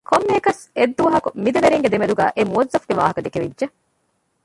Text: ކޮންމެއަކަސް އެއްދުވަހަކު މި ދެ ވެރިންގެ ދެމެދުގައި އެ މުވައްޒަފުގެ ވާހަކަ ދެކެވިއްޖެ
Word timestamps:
ކޮންމެއަކަސް 0.09 0.61
އެއްދުވަހަކު 0.77 1.29
މި 1.43 1.49
ދެ 1.53 1.59
ވެރިންގެ 1.63 1.89
ދެމެދުގައި 1.93 2.33
އެ 2.35 2.41
މުވައްޒަފުގެ 2.51 2.95
ވާހަކަ 2.99 3.19
ދެކެވިއްޖެ 3.25 3.65